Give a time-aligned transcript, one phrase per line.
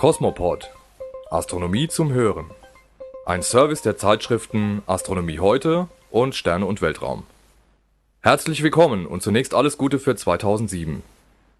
[0.00, 0.70] Kosmopod.
[1.30, 2.46] Astronomie zum Hören.
[3.26, 7.24] Ein Service der Zeitschriften Astronomie heute und Sterne und Weltraum.
[8.22, 11.02] Herzlich willkommen und zunächst alles Gute für 2007.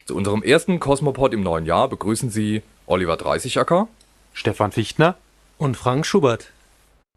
[0.06, 3.88] Zu unserem ersten Kosmopod im neuen Jahr begrüßen Sie Oliver Dreißigacker,
[4.32, 5.18] Stefan Fichtner
[5.58, 6.50] und Frank Schubert.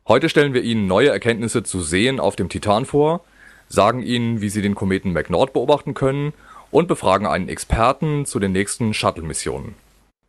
[0.06, 3.22] Heute stellen wir Ihnen neue Erkenntnisse zu Seen auf dem Titan vor,
[3.70, 6.34] sagen Ihnen, wie Sie den Kometen McNord beobachten können
[6.70, 9.76] und befragen einen Experten zu den nächsten Shuttle-Missionen.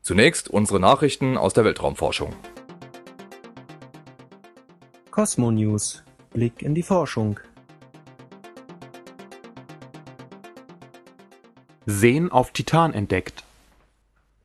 [0.05, 2.35] Zunächst unsere Nachrichten aus der Weltraumforschung.
[5.11, 6.03] Cosmo News.
[6.35, 7.41] Blick in die Forschung.
[11.87, 13.45] Seen auf Titan entdeckt.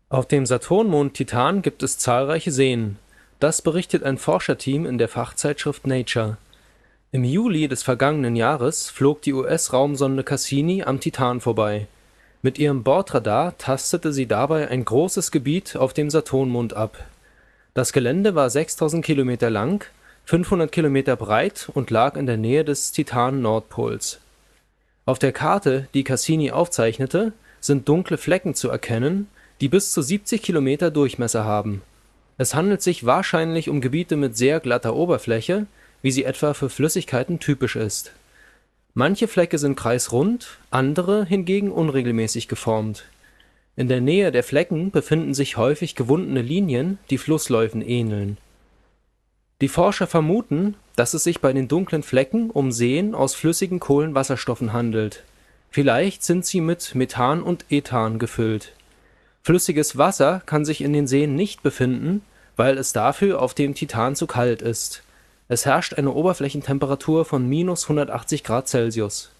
[0.07, 2.97] Auf dem Saturnmond Titan gibt es zahlreiche Seen.
[3.41, 6.37] Das berichtet ein Forscherteam in der Fachzeitschrift Nature.
[7.11, 11.89] Im Juli des vergangenen Jahres flog die US-Raumsonde Cassini am Titan vorbei.
[12.41, 17.05] Mit ihrem Bordradar tastete sie dabei ein großes Gebiet auf dem Saturnmond ab.
[17.73, 19.85] Das Gelände war 6000 Kilometer lang,
[20.23, 24.19] 500 Kilometer breit und lag in der Nähe des Titan-Nordpols.
[25.05, 29.27] Auf der Karte, die Cassini aufzeichnete, sind dunkle Flecken zu erkennen,
[29.59, 31.81] die bis zu 70 Kilometer Durchmesser haben.
[32.37, 35.65] Es handelt sich wahrscheinlich um Gebiete mit sehr glatter Oberfläche,
[36.01, 38.13] wie sie etwa für Flüssigkeiten typisch ist
[38.93, 43.05] Manche Flecke sind kreisrund, andere hingegen unregelmäßig geformt.
[43.75, 48.37] In der Nähe der Flecken befinden sich häufig gewundene Linien, die Flussläufen ähneln.
[49.61, 54.73] Die Forscher vermuten, dass es sich bei den dunklen Flecken um Seen aus flüssigen Kohlenwasserstoffen
[54.73, 55.23] handelt.
[55.69, 58.73] Vielleicht sind sie mit Methan und Ethan gefüllt.
[59.43, 62.21] Flüssiges Wasser kann sich in den Seen nicht befinden,
[62.55, 65.03] weil es dafür auf dem Titan zu kalt ist
[65.49, 69.31] es herrscht eine Oberflächentemperatur von minus 180 Grad Celsius.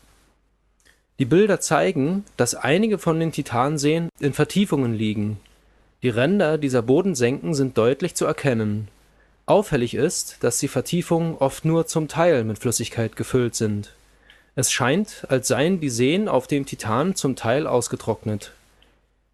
[1.20, 5.40] Die Bilder zeigen, dass einige von den Titanseen in Vertiefungen liegen.
[6.02, 8.88] Die Ränder dieser Bodensenken sind deutlich zu erkennen.
[9.46, 13.94] Auffällig ist, dass die Vertiefungen oft nur zum Teil mit Flüssigkeit gefüllt sind.
[14.56, 18.54] Es scheint, als seien die Seen auf dem Titan zum Teil ausgetrocknet.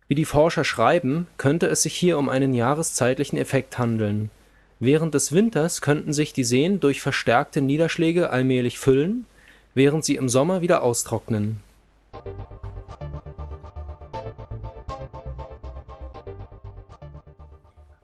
[0.09, 4.30] Wie die Forscher schreiben, könnte es sich hier um einen jahreszeitlichen Effekt handeln
[4.80, 9.25] Während des Winters könnten sich die Seen durch verstärkte Niederschläge allmählich füllen,
[9.74, 11.62] während sie im Sommer wieder austrocknen.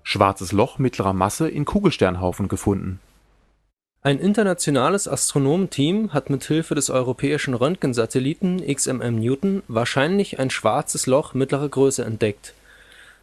[0.03, 2.99] Schwarzes Loch mittlerer Masse in Kugelsternhaufen gefunden.
[4.01, 11.33] Ein internationales Astronomenteam hat mit Hilfe des europäischen Röntgensatelliten XMM Newton wahrscheinlich ein schwarzes Loch
[11.33, 12.53] mittlerer Größe entdeckt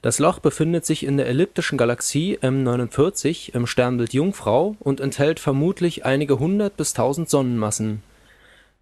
[0.02, 6.04] das Loch befindet sich in der elliptischen Galaxie M49 im Sternbild Jungfrau und enthält vermutlich
[6.04, 8.02] einige hundert bis tausend Sonnenmassen.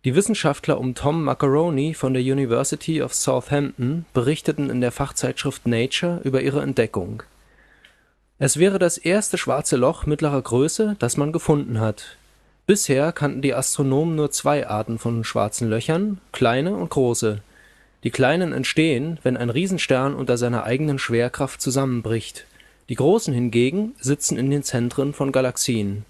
[0.04, 6.20] Die Wissenschaftler um Tom Macaroni von der University of Southampton berichteten in der Fachzeitschrift Nature
[6.22, 7.22] über ihre Entdeckung.
[8.38, 12.18] Es wäre das erste schwarze Loch mittlerer Größe, das man gefunden hat.
[12.66, 17.40] Bisher kannten die Astronomen nur zwei Arten von schwarzen Löchern, kleine und große
[18.04, 22.46] die kleinen entstehen, wenn ein Riesenstern unter seiner eigenen Schwerkraft zusammenbricht,
[22.88, 26.04] die großen hingegen sitzen in den Zentren von Galaxien.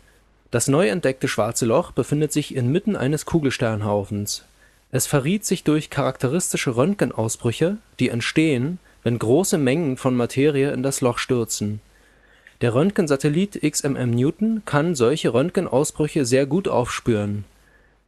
[0.50, 4.44] Das neu entdeckte Schwarze Loch befindet sich inmitten eines Kugelsternhaufens.
[4.92, 11.00] Es verriet sich durch charakteristische Röntgenausbrüche, die entstehen, wenn große Mengen von Materie in das
[11.00, 11.80] Loch stürzen.
[12.60, 17.44] Der Röntgensatellit XMM Newton kann solche Röntgenausbrüche sehr gut aufspüren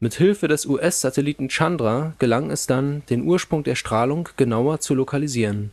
[0.00, 5.72] mit Hilfe des US-Satelliten Chandra gelang es dann, den Ursprung der Strahlung genauer zu lokalisieren.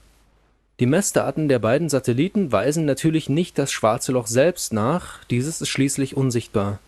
[0.80, 5.70] Die Messdaten der beiden Satelliten weisen natürlich nicht das Schwarze Loch selbst nach, dieses ist
[5.70, 6.80] schließlich unsichtbar.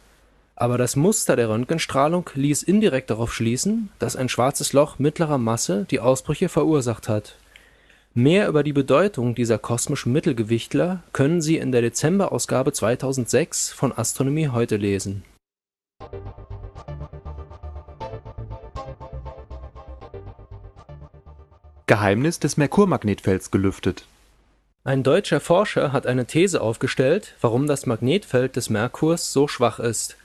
[0.56, 5.86] Aber das Muster der Röntgenstrahlung ließ indirekt darauf schließen, dass ein Schwarzes Loch mittlerer Masse
[5.92, 7.36] die Ausbrüche verursacht hat.
[8.16, 14.48] Mehr über die Bedeutung dieser kosmischen Mittelgewichtler können Sie in der Dezemberausgabe 2006 von Astronomie
[14.48, 15.24] heute lesen
[21.88, 24.04] Geheimnis des Merkurmagnetfelds gelüftet.
[24.84, 30.18] Ein deutscher Forscher hat eine These aufgestellt, warum das Magnetfeld des Merkurs so schwach ist.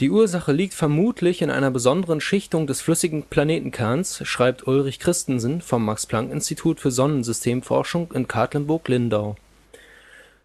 [0.00, 5.84] Die Ursache liegt vermutlich in einer besonderen Schichtung des flüssigen Planetenkerns, schreibt Ulrich Christensen vom
[5.84, 9.36] Max-Planck-Institut für Sonnensystemforschung in Katlenburg-Lindau.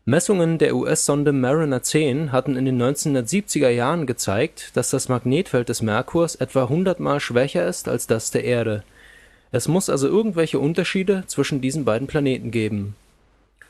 [0.03, 5.81] Messungen der US-Sonde Mariner 10 hatten in den 1970er Jahren gezeigt, dass das Magnetfeld des
[5.81, 8.83] Merkurs etwa hundertmal schwächer ist als das der Erde
[9.51, 12.95] es muss also irgendwelche Unterschiede zwischen diesen beiden Planeten geben.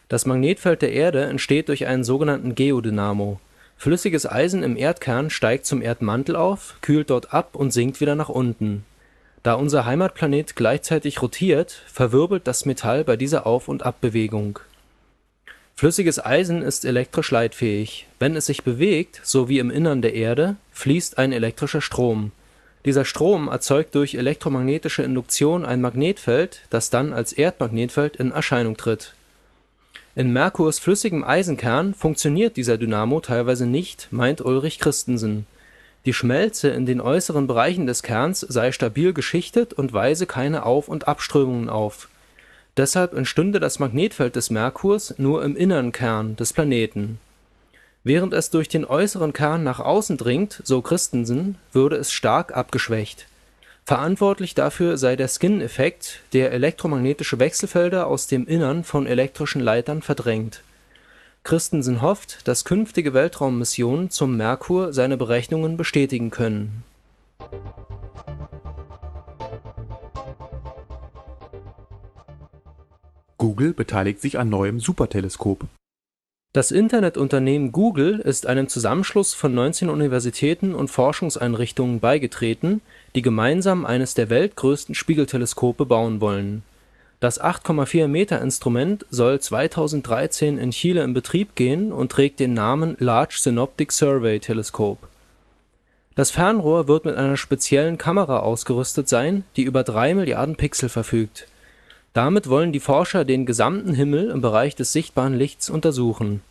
[0.08, 3.40] Das Magnetfeld der Erde entsteht durch einen sogenannten Geodynamo.
[3.78, 8.30] Flüssiges Eisen im Erdkern steigt zum Erdmantel auf, kühlt dort ab und sinkt wieder nach
[8.30, 8.84] unten.
[9.44, 14.60] Da unser Heimatplanet gleichzeitig rotiert, verwirbelt das Metall bei dieser Auf und Abbewegung
[15.80, 18.06] Flüssiges Eisen ist elektrisch leitfähig.
[18.20, 22.34] Wenn es sich bewegt, so wie im Innern der Erde, fließt ein elektrischer Strom.
[22.86, 29.14] Dieser Strom erzeugt durch elektromagnetische Induktion ein Magnetfeld, das dann als Erdmagnetfeld in Erscheinung tritt.
[30.16, 35.46] In Merkurs flüssigem Eisenkern funktioniert dieser Dynamo teilweise nicht, meint Ulrich Christensen.
[36.06, 40.88] Die Schmelze in den äußeren Bereichen des Kerns sei stabil geschichtet und weise keine Auf
[40.88, 42.08] und Abströmungen auf
[42.80, 47.20] Deshalb entstünde das Magnetfeld des Merkurs nur im inneren Kern des Planeten.
[48.04, 53.28] Während es durch den äußeren Kern nach außen dringt, so Christensen, würde es stark abgeschwächt.
[53.86, 60.63] Verantwortlich dafür sei der Skin-Effekt, der elektromagnetische Wechselfelder aus dem Innern von elektrischen Leitern verdrängt.
[61.44, 66.84] Christensen hofft, dass künftige Weltraummissionen zum Merkur seine Berechnungen bestätigen können
[73.40, 75.66] Google beteiligt sich an neuem Superteleskop.
[76.60, 82.82] Das Internetunternehmen Google ist einem Zusammenschluss von 19 Universitäten und Forschungseinrichtungen beigetreten,
[83.16, 86.64] die gemeinsam eines der weltgrößten Spiegelteleskope bauen wollen.
[87.22, 93.94] Das 8,4-Meter-Instrument soll 2013 in Chile in Betrieb gehen und trägt den Namen Large Synoptic
[93.94, 95.08] Survey Telescope.
[96.16, 101.48] Das Fernrohr wird mit einer speziellen Kamera ausgerüstet sein, die über drei Milliarden Pixel verfügt
[102.14, 106.42] damit wollen die Forscher den gesamten Himmel im Bereich des sichtbaren Lichts untersuchen.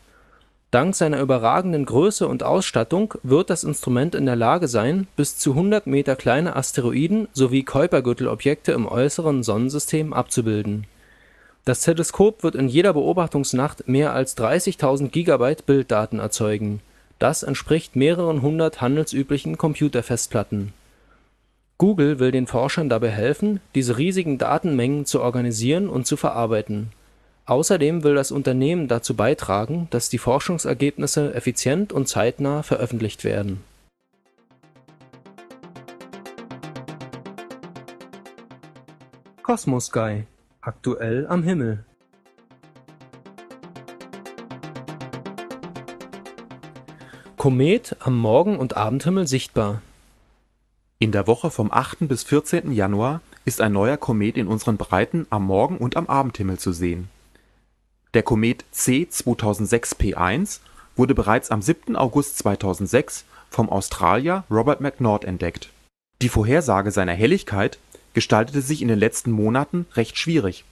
[0.70, 5.52] Dank seiner überragenden Größe und Ausstattung wird das Instrument in der Lage sein, bis zu
[5.52, 10.86] 100 Meter kleine Asteroiden sowie Kuipergürtelobjekte im äußeren Sonnensystem abzubilden.
[11.64, 16.80] Das Teleskop wird in jeder Beobachtungsnacht mehr als 30.000 Gigabyte Bilddaten erzeugen.
[17.18, 20.72] Das entspricht mehreren hundert handelsüblichen Computerfestplatten
[21.78, 26.90] Google will den Forschern dabei helfen, diese riesigen Datenmengen zu organisieren und zu verarbeiten.
[27.48, 33.64] Außerdem will das Unternehmen dazu beitragen, dass die Forschungsergebnisse effizient und zeitnah veröffentlicht werden.
[39.42, 40.24] Cosmos Sky–
[40.60, 41.86] aktuell am Himmel
[47.38, 49.80] Komet am Morgen und Abendhimmel sichtbar
[50.98, 52.08] in der Woche vom 8.
[52.08, 52.72] bis 14.
[52.72, 57.08] Januar ist ein neuer Komet in unseren Breiten am Morgen und am Abendhimmel zu sehen.
[58.14, 60.60] Der Komet C 2006P1
[60.96, 61.96] wurde bereits am 7.
[61.96, 65.70] August 2006 vom Australier Robert McNaught entdeckt.
[66.22, 67.78] Die Vorhersage seiner Helligkeit
[68.14, 70.64] gestaltete sich in den letzten Monaten recht schwierig.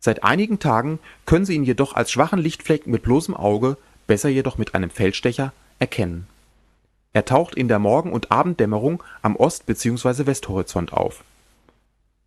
[0.00, 3.76] Seit einigen Tagen können Sie ihn jedoch als schwachen Lichtfleck mit bloßem Auge,
[4.06, 6.26] besser jedoch mit einem Feldstecher, erkennen
[7.16, 10.26] er taucht in der Morgen und Abenddämmerung am Ost bzw.
[10.26, 11.24] Westhorizont auf.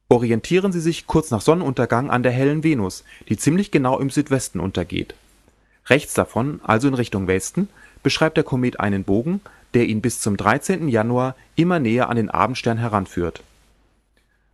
[0.10, 4.60] Orientieren Sie sich kurz nach Sonnenuntergang an der hellen Venus, die ziemlich genau im Südwesten
[4.60, 5.16] untergeht.
[5.86, 7.70] Rechts davon, also in Richtung Westen,
[8.04, 9.40] beschreibt der Komet einen Bogen,
[9.74, 10.90] der ihn bis zum 13.
[10.90, 13.44] Januar immer näher an den Abendstern heranführt.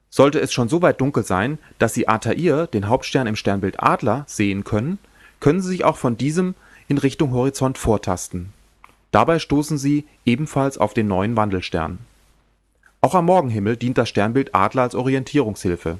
[0.09, 4.25] Sollte es schon so weit dunkel sein, dass Sie Altair, den Hauptstern im Sternbild Adler,
[4.27, 4.99] sehen können,
[5.39, 6.53] können Sie sich auch von diesem
[6.87, 8.53] in Richtung Horizont vortasten
[9.15, 11.99] Dabei stoßen sie ebenfalls auf den neuen Wandelstern.
[13.05, 15.99] Auch am Morgenhimmel dient das Sternbild Adler als Orientierungshilfe.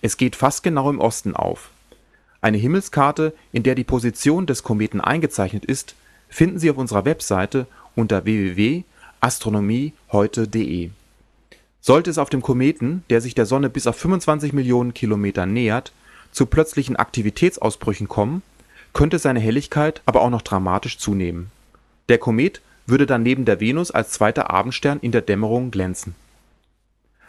[0.00, 1.68] Es geht fast genau im Osten auf.
[2.40, 5.96] Eine Himmelskarte, in der die Position des Kometen eingezeichnet ist,
[6.30, 10.88] finden Sie auf unserer Webseite unter www.astronomieheute.de.
[11.82, 15.92] Sollte es auf dem Kometen, der sich der Sonne bis auf 25 Millionen Kilometer nähert,
[16.32, 18.40] zu plötzlichen Aktivitätsausbrüchen kommen,
[18.94, 21.50] könnte seine Helligkeit aber auch noch dramatisch zunehmen
[22.08, 26.14] der Komet würde dann neben der Venus als zweiter Abendstern in der Dämmerung glänzen.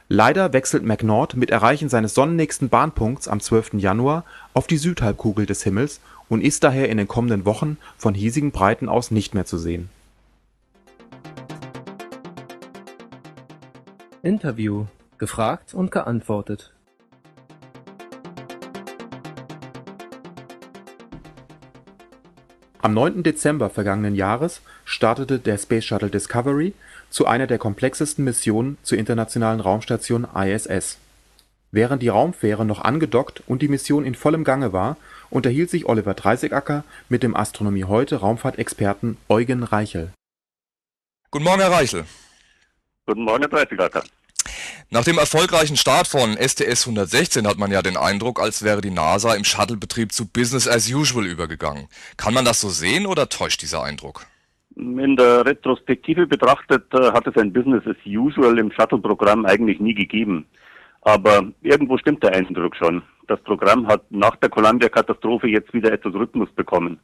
[0.10, 3.74] Leider wechselt McNaught mit Erreichen seines sonnennächsten Bahnpunkts am 12.
[3.74, 4.24] Januar
[4.54, 6.00] auf die Südhalbkugel des Himmels
[6.30, 9.90] und ist daher in den kommenden Wochen von hiesigen Breiten aus nicht mehr zu sehen.
[14.24, 14.86] Interview:
[15.18, 16.72] Gefragt und geantwortet
[22.80, 23.24] Am 9.
[23.24, 26.74] Dezember vergangenen Jahres startete der Space Shuttle Discovery
[27.10, 31.00] zu einer der komplexesten Missionen zur Internationalen Raumstation ISS.
[31.72, 34.96] Während die Raumfähre noch angedockt und die Mission in vollem Gange war,
[35.30, 40.14] unterhielt sich Oliver Dreißigacker mit dem Astronomie heute Raumfahrtexperten Eugen Reichel.
[41.32, 42.06] Guten Morgen, Herr Reichel.
[43.08, 44.04] Guten Morgen, Herr Dreißigacker.
[44.90, 48.92] Nach dem erfolgreichen Start von STS 116 hat man ja den Eindruck, als wäre die
[48.92, 51.88] NASA im Shuttlebetrieb zu Business as usual übergegangen.
[52.18, 54.26] Kann man das so sehen oder täuscht dieser Eindruck?
[54.76, 59.96] In der Retrospektive betrachtet äh, hat es ein Business as usual im Shuttle-Programm eigentlich nie
[59.96, 60.46] gegeben.
[61.02, 63.02] Aber irgendwo stimmt der Eindruck schon.
[63.28, 67.00] Das Programm hat nach der Columbia-Katastrophe jetzt wieder etwas Rhythmus bekommen.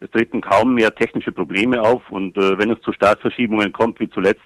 [0.00, 4.10] Es treten kaum mehr technische Probleme auf und äh, wenn es zu Startverschiebungen kommt wie
[4.10, 4.42] zuletzt,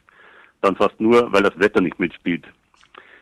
[0.67, 2.45] dann fast nur, weil das Wetter nicht mitspielt.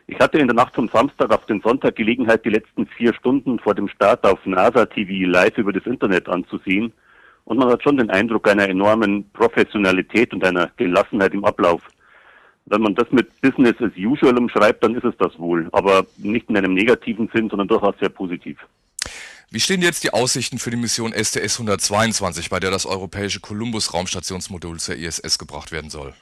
[0.07, 3.59] Ich hatte in der Nacht vom Samstag auf den Sonntag Gelegenheit, die letzten vier Stunden
[3.59, 6.93] vor dem Start auf NASA TV live über das Internet anzusehen.
[7.47, 11.83] Und man hat schon den Eindruck einer enormen Professionalität und einer Gelassenheit im Ablauf.
[12.67, 15.69] Wenn man das mit Business as usual umschreibt, dann ist es das wohl.
[15.73, 18.59] Aber nicht in einem negativen Sinn, sondern durchaus sehr positiv.
[19.51, 24.81] Wie stehen jetzt die Aussichten für die Mission STS 122, bei der das europäische Columbus-Raumstationsmodul
[24.81, 26.15] zur ISS gebracht werden soll?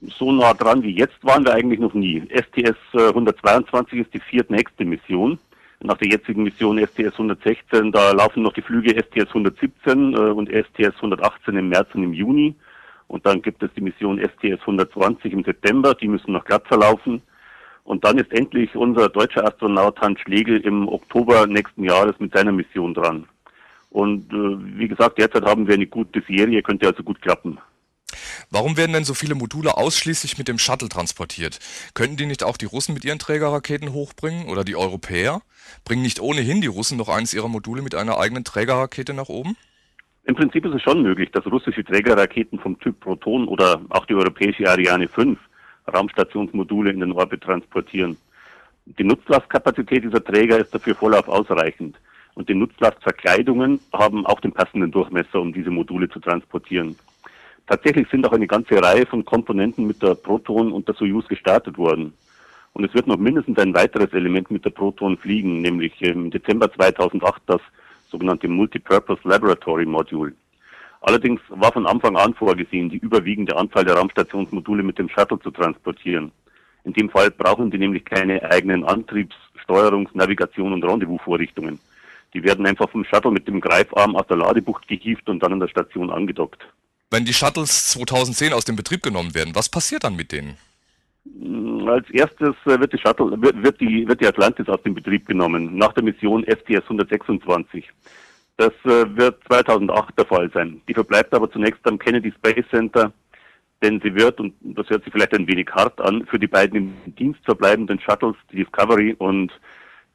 [0.00, 2.22] So nah dran wie jetzt waren wir eigentlich noch nie.
[2.30, 5.38] STS 122 ist die viertnächste Mission.
[5.80, 10.96] Nach der jetzigen Mission STS 116, da laufen noch die Flüge STS 117 und STS
[10.96, 12.54] 118 im März und im Juni.
[13.06, 17.22] Und dann gibt es die Mission STS 120 im September, die müssen noch glatt verlaufen.
[17.84, 22.52] Und dann ist endlich unser deutscher Astronaut Hans Schlegel im Oktober nächsten Jahres mit seiner
[22.52, 23.26] Mission dran.
[23.90, 27.58] Und äh, wie gesagt, derzeit haben wir eine gute Serie, könnte also gut klappen.
[28.54, 31.58] Warum werden denn so viele Module ausschließlich mit dem Shuttle transportiert?
[31.92, 35.42] Könnten die nicht auch die Russen mit ihren Trägerraketen hochbringen oder die Europäer?
[35.84, 39.56] Bringen nicht ohnehin die Russen noch eines ihrer Module mit einer eigenen Trägerrakete nach oben?
[40.22, 44.14] Im Prinzip ist es schon möglich, dass russische Trägerraketen vom Typ Proton oder auch die
[44.14, 45.36] europäische Ariane 5
[45.92, 48.16] Raumstationsmodule in den Orbit transportieren.
[48.86, 51.96] Die Nutzlastkapazität dieser Träger ist dafür vollauf ausreichend.
[52.34, 56.94] Und die Nutzlastverkleidungen haben auch den passenden Durchmesser, um diese Module zu transportieren.
[57.66, 61.78] Tatsächlich sind auch eine ganze Reihe von Komponenten mit der Proton und der Soyuz gestartet
[61.78, 62.12] worden.
[62.74, 66.70] Und es wird noch mindestens ein weiteres Element mit der Proton fliegen, nämlich im Dezember
[66.72, 67.60] 2008 das
[68.10, 70.34] sogenannte Multipurpose Laboratory Module.
[71.00, 75.50] Allerdings war von Anfang an vorgesehen, die überwiegende Anzahl der Raumstationsmodule mit dem Shuttle zu
[75.50, 76.32] transportieren.
[76.84, 81.78] In dem Fall brauchen die nämlich keine eigenen Antriebs-, Steuerungs-, Navigation- und Rendezvous-Vorrichtungen.
[82.34, 85.60] Die werden einfach vom Shuttle mit dem Greifarm aus der Ladebucht gehievt und dann an
[85.60, 86.66] der Station angedockt.
[87.10, 90.56] Wenn die Shuttles 2010 aus dem Betrieb genommen werden, was passiert dann mit denen?
[91.86, 95.92] Als erstes wird die Shuttle, wird, die, wird die Atlantis aus dem Betrieb genommen, nach
[95.92, 97.88] der Mission STS 126.
[98.56, 100.80] Das äh, wird 2008 der Fall sein.
[100.88, 103.12] Die verbleibt aber zunächst am Kennedy Space Center,
[103.82, 106.76] denn sie wird, und das hört sich vielleicht ein wenig hart an, für die beiden
[106.76, 109.52] im Dienst verbleibenden Shuttles, die Discovery und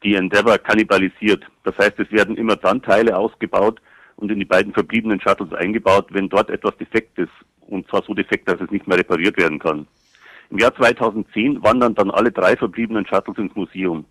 [0.02, 1.44] die Endeavour, kannibalisiert.
[1.64, 3.80] Das heißt, es werden immer dann Teile ausgebaut
[4.20, 7.32] und in die beiden verbliebenen Shuttles eingebaut, wenn dort etwas defekt ist.
[7.68, 9.86] Und zwar so defekt, dass es nicht mehr repariert werden kann.
[10.50, 14.04] Im Jahr 2010 wandern dann alle drei verbliebenen Shuttles ins Museum.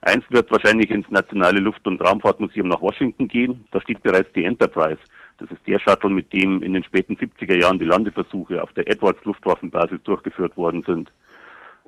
[0.00, 3.64] Eins wird wahrscheinlich ins Nationale Luft- und Raumfahrtmuseum nach Washington gehen.
[3.70, 4.98] Da steht bereits die Enterprise.
[5.38, 8.88] Das ist der Shuttle, mit dem in den späten 70er Jahren die Landeversuche auf der
[8.90, 11.12] Edwards Luftwaffenbasis durchgeführt worden sind.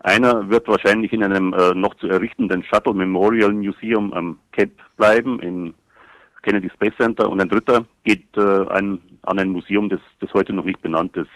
[0.02, 5.40] Einer wird wahrscheinlich in einem äh, noch zu errichtenden Shuttle Memorial Museum am Cape bleiben,
[5.40, 5.74] im
[6.44, 7.28] Kennedy Space Center.
[7.28, 11.16] Und ein dritter geht äh, ein, an ein Museum, das, das heute noch nicht benannt
[11.16, 11.30] ist.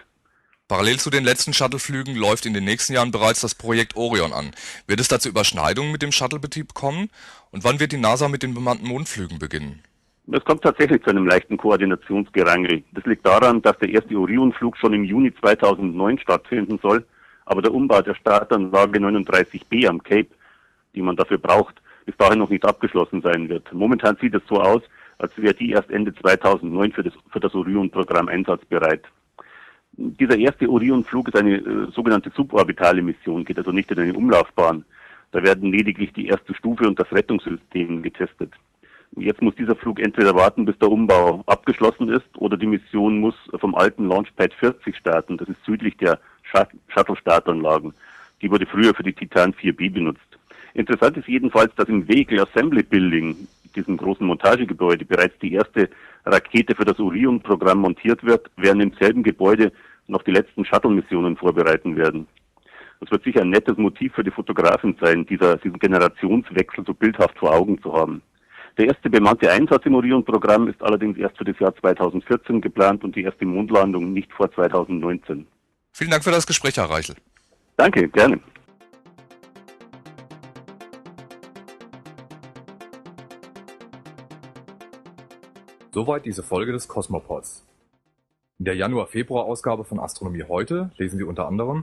[0.68, 4.50] Parallel zu den letzten Shuttleflügen läuft in den nächsten Jahren bereits das Projekt Orion an.
[4.86, 7.08] Wird es dazu Überschneidungen mit dem Shuttlebetrieb kommen?
[7.50, 9.82] Und wann wird die NASA mit den bemannten Mondflügen beginnen?
[10.30, 12.84] Es kommt tatsächlich zu einem leichten Koordinationsgerangel.
[12.92, 17.02] Das liegt daran, dass der erste Orionflug schon im Juni 2009 stattfinden soll,
[17.46, 20.28] aber der Umbau der Startanlage 39b am Cape,
[20.94, 23.72] die man dafür braucht, bis dahin noch nicht abgeschlossen sein wird.
[23.72, 24.82] Momentan sieht es so aus,
[25.18, 29.04] als wäre die erst Ende 2009 für das, für das Orion-Programm einsatzbereit.
[29.92, 34.84] Dieser erste Orion-Flug ist eine äh, sogenannte suborbitale Mission, geht also nicht in eine Umlaufbahn.
[35.32, 38.52] Da werden lediglich die erste Stufe und das Rettungssystem getestet.
[39.16, 43.34] Jetzt muss dieser Flug entweder warten, bis der Umbau abgeschlossen ist, oder die Mission muss
[43.58, 45.36] vom alten Launchpad 40 starten.
[45.36, 46.20] Das ist südlich der
[46.88, 47.94] Shuttle-Startanlagen.
[48.40, 50.38] Die wurde früher für die Titan 4B benutzt.
[50.74, 53.36] Interessant ist jedenfalls, dass im Vehicle Assembly Building,
[53.74, 55.88] diesem großen Montagegebäude, bereits die erste
[56.24, 59.72] Rakete für das Orion-Programm montiert wird, während im selben Gebäude
[60.06, 62.26] noch die letzten Shuttle-Missionen vorbereiten werden.
[63.00, 67.38] Das wird sicher ein nettes Motiv für die Fotografen sein, dieser, diesen Generationswechsel so bildhaft
[67.38, 68.22] vor Augen zu haben.
[68.76, 73.16] Der erste bemannte Einsatz im Orion-Programm ist allerdings erst für das Jahr 2014 geplant und
[73.16, 75.46] die erste Mondlandung nicht vor 2019.
[75.92, 77.16] Vielen Dank für das Gespräch, Herr Reichel.
[77.76, 78.40] Danke, gerne.
[85.98, 87.66] Soweit diese Folge des Cosmopods.
[88.60, 91.82] In der Januar-Februar-Ausgabe von Astronomie heute lesen Sie unter anderem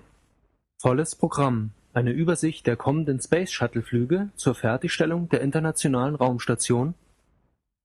[0.81, 1.71] Volles Programm.
[1.93, 6.93] Eine Übersicht der kommenden Space Shuttle-Flüge zur Fertigstellung der Internationalen Raumstation.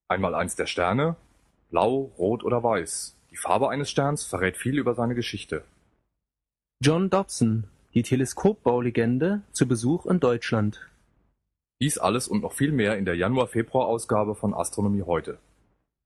[0.06, 1.16] Einmal eins der Sterne.
[1.68, 3.16] Blau, Rot oder Weiß.
[3.32, 5.64] Die Farbe eines Sterns verrät viel über seine Geschichte.
[6.80, 7.64] John Dobson.
[7.94, 10.88] Die Teleskopbaulegende zu Besuch in Deutschland.
[11.80, 15.38] Dies alles und noch viel mehr in der Januar-Februar-Ausgabe von Astronomie heute.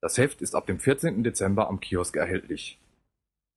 [0.05, 1.25] Das Heft ist ab dem 14.
[1.25, 2.79] Dezember am Kiosk erhältlich.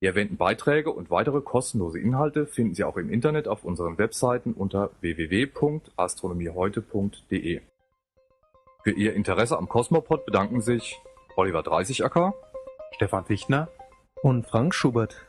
[0.01, 4.53] Die erwähnten Beiträge und weitere kostenlose Inhalte finden Sie auch im Internet auf unseren Webseiten
[4.53, 7.59] unter www.astronomieheute.de.
[8.81, 10.97] Für Ihr Interesse am Cosmopod bedanken sich
[11.35, 12.33] Oliver Dreißigacker,
[12.95, 13.67] Stefan Fichtner
[14.21, 15.27] und Frank Schubert.